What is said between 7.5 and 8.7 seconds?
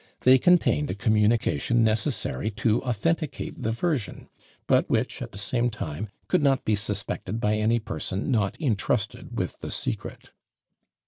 any person not